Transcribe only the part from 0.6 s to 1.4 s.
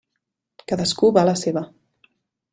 Cadascú va a la